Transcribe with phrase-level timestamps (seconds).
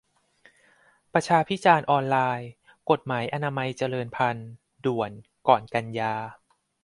[1.13, 2.49] ประชาพิจารณ์ออนไลน์-
[2.89, 4.49] กฎหมายอนามัยเจริญพันธุ์
[4.85, 5.11] ด่วน
[5.47, 6.13] ก่อนกันยา